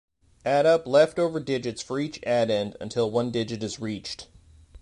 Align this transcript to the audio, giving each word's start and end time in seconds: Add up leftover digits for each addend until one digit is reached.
Add 0.45 0.65
up 0.65 0.87
leftover 0.87 1.39
digits 1.39 1.79
for 1.83 1.99
each 1.99 2.19
addend 2.21 2.75
until 2.81 3.11
one 3.11 3.29
digit 3.29 3.61
is 3.61 3.79
reached. 3.79 4.29